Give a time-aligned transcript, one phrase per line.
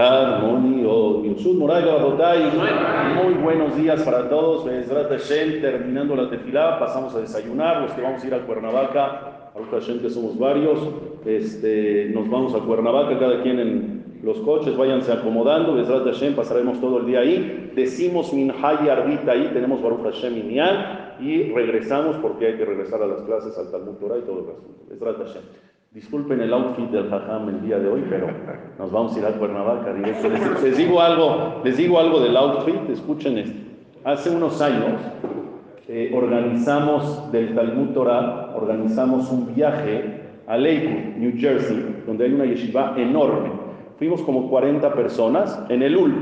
[0.00, 1.22] armonio.
[3.22, 4.64] Muy buenos días para todos.
[5.60, 7.82] terminando la tefilá, pasamos a desayunar.
[7.82, 10.78] Los que vamos a ir a Cuernavaca, a Hashem que somos varios,
[11.24, 15.74] este, nos vamos a Cuernavaca, cada quien en los coches, váyanse acomodando.
[15.74, 17.72] Bezrat Hashem, pasaremos todo el día ahí.
[17.74, 20.60] Decimos Minhay Arbita ahí, tenemos Baruch Hashem y
[21.20, 24.50] y regresamos porque hay que regresar a las clases, al Talmud Torah y todo el
[24.50, 24.84] asunto.
[24.88, 25.69] Bezrat Hashem.
[25.92, 28.28] Disculpen el outfit del Jajam el día de hoy, pero
[28.78, 30.28] nos vamos a ir a Cuernavaca directo.
[30.62, 33.58] Les, digo algo, les digo algo del outfit, escuchen esto.
[34.04, 35.00] Hace unos años
[35.88, 42.44] eh, organizamos del Talmud Torah, organizamos un viaje a Lakewood, New Jersey, donde hay una
[42.44, 43.50] yeshiva enorme.
[43.98, 46.12] Fuimos como 40 personas en el UL,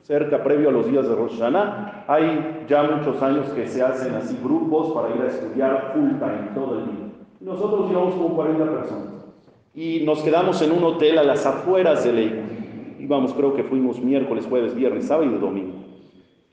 [0.00, 2.06] cerca previo a los días de Rosh Hashanah.
[2.08, 6.48] Hay ya muchos años que se hacen así grupos para ir a estudiar full time
[6.54, 7.01] todo el día.
[7.42, 9.12] Nosotros íbamos como 40 personas
[9.74, 13.00] y nos quedamos en un hotel a las afueras de Lakewood.
[13.00, 15.74] Íbamos, creo que fuimos miércoles, jueves, viernes, sábado y domingo.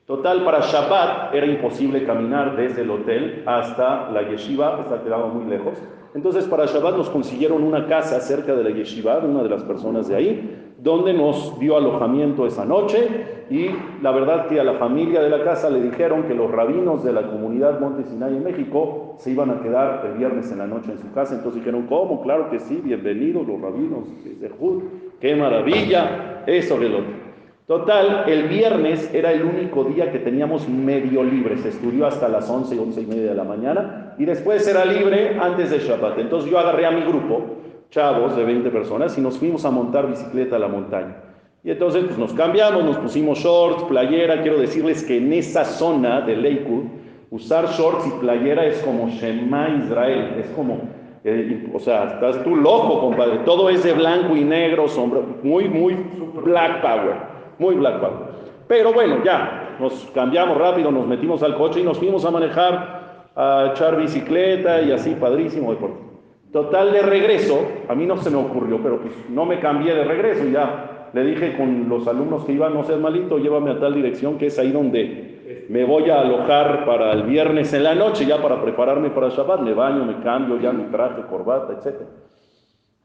[0.06, 5.48] Total, para Shabbat era imposible caminar desde el hotel hasta la yeshiva, está quedaba muy
[5.48, 5.74] lejos.
[6.14, 9.62] Entonces, para Shabbat nos consiguieron una casa cerca de la yeshiva, de una de las
[9.62, 13.06] personas de ahí, donde nos dio alojamiento esa noche
[13.50, 13.68] y
[14.00, 17.12] la verdad que a la familia de la casa le dijeron que los rabinos de
[17.12, 20.92] la comunidad Monte Sinai en México se iban a quedar el viernes en la noche
[20.92, 21.34] en su casa.
[21.34, 22.22] Entonces dijeron, ¿cómo?
[22.22, 24.82] Claro que sí, bienvenidos los rabinos de Jud,
[25.20, 27.20] qué maravilla, eso que lo
[27.66, 31.56] Total, el viernes era el único día que teníamos medio libre.
[31.58, 35.38] Se estudió hasta las 11, 11 y media de la mañana y después era libre
[35.40, 36.18] antes de Shabbat.
[36.18, 37.59] Entonces yo agarré a mi grupo
[37.90, 41.16] chavos de 20 personas y nos fuimos a montar bicicleta a la montaña.
[41.62, 44.40] Y entonces pues, nos cambiamos, nos pusimos shorts, playera.
[44.42, 46.84] Quiero decirles que en esa zona de Lakewood,
[47.30, 50.78] usar shorts y playera es como Shema Israel, es como,
[51.24, 53.40] eh, o sea, estás tú loco, compadre.
[53.44, 55.96] Todo es de blanco y negro, sombra, muy, muy
[56.44, 57.16] Black Power,
[57.58, 58.30] muy Black Power.
[58.66, 63.30] Pero bueno, ya, nos cambiamos rápido, nos metimos al coche y nos fuimos a manejar,
[63.34, 66.09] a echar bicicleta y así, padrísimo deporte.
[66.52, 70.04] Total de regreso, a mí no se me ocurrió, pero pues no me cambié de
[70.04, 73.94] regreso, ya le dije con los alumnos que iban, no seas malito, llévame a tal
[73.94, 78.26] dirección que es ahí donde me voy a alojar para el viernes en la noche,
[78.26, 82.00] ya para prepararme para Shabbat, me baño, me cambio, ya mi traje, corbata, etc.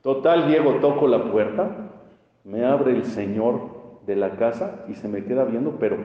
[0.01, 1.69] Total, Diego, toco la puerta,
[2.43, 5.97] me abre el señor de la casa y se me queda viendo, pero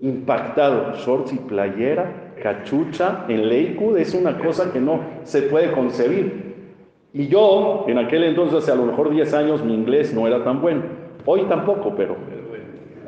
[0.00, 6.47] impactado, shorts y playera, cachucha en Lakewood, es una cosa que no se puede concebir.
[7.12, 10.44] Y yo, en aquel entonces, hace a lo mejor 10 años, mi inglés no era
[10.44, 10.82] tan bueno.
[11.24, 12.16] Hoy tampoco, pero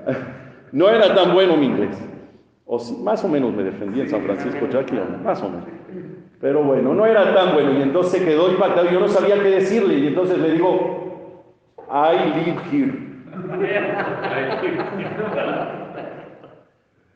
[0.73, 1.97] no era tan bueno mi inglés.
[2.67, 5.65] O más o menos me defendí en San Francisco, Jackie, más o menos.
[6.41, 7.79] Pero bueno, no era tan bueno.
[7.79, 8.91] Y entonces quedó impactado.
[8.91, 9.99] Yo no sabía qué decirle.
[9.99, 11.45] Y entonces le digo,
[11.91, 13.11] I live here.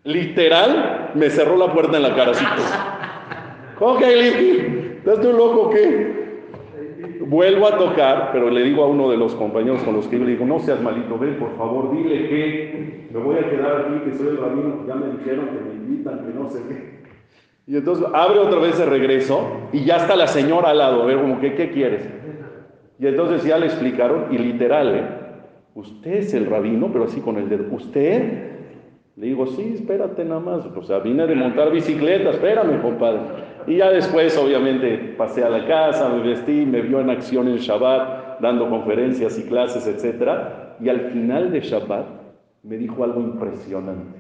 [0.05, 2.33] Literal, me cerró la puerta en la cara.
[2.33, 2.45] Así,
[3.78, 4.97] ¿Cómo que I live here?
[4.99, 6.23] ¿Estás tú loco qué?
[7.20, 10.26] Vuelvo a tocar, pero le digo a uno de los compañeros con los que le
[10.26, 14.16] digo, no seas malito, ven, por favor, dile que me voy a quedar aquí, que
[14.16, 16.94] soy el rabino, ya me dijeron que me invitan, que no sé qué.
[17.66, 21.06] Y entonces abre otra vez de regreso y ya está la señora al lado, a
[21.06, 22.09] ver, como que, ¿qué quieres?
[22.98, 25.04] Y entonces ya le explicaron, y literal, ¿eh?
[25.75, 28.53] usted es el rabino, pero así con el dedo, ¿usted?
[29.16, 33.20] Le digo, sí, espérate nada más, o sea, vine de montar bicicleta, espérame, compadre.
[33.66, 37.58] Y ya después, obviamente, pasé a la casa, me vestí, me vio en acción en
[37.58, 40.76] Shabbat, dando conferencias y clases, etc.
[40.80, 42.06] Y al final de Shabbat
[42.64, 44.19] me dijo algo impresionante.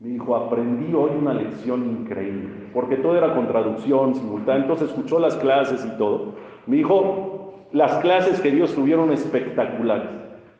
[0.00, 5.20] Me dijo, aprendí hoy una lección increíble, porque todo era con traducción simultánea, entonces escuchó
[5.20, 6.34] las clases y todo.
[6.66, 10.10] Me dijo, las clases que Dios tuvieron espectaculares,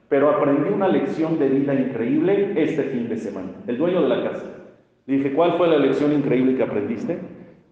[0.08, 3.48] pero aprendí una lección de vida increíble este fin de semana.
[3.66, 4.46] El dueño de la casa.
[5.06, 7.18] Le dije, ¿cuál fue la lección increíble que aprendiste?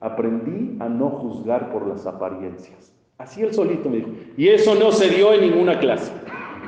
[0.03, 2.92] aprendí a no juzgar por las apariencias.
[3.19, 4.10] Así él solito me dijo.
[4.37, 6.12] Y eso no se dio en ninguna clase.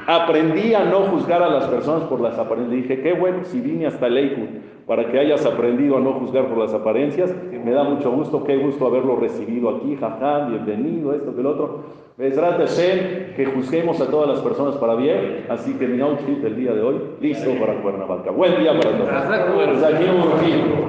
[0.06, 2.82] Aprendí a no juzgar a las personas por las apariencias.
[2.82, 4.48] Dije, qué bueno, si vine hasta Lakewood
[4.86, 7.34] para que hayas aprendido a no juzgar por las apariencias.
[7.64, 9.96] Me da mucho gusto, qué gusto haberlo recibido aquí.
[9.96, 12.04] Jajá, bienvenido, esto que el otro.
[12.16, 15.46] Besrat Hashem, que juzguemos a todas las personas para bien.
[15.48, 18.30] Así que mi outfit del día de hoy, listo para Cuernavaca.
[18.30, 19.08] Buen día para todos.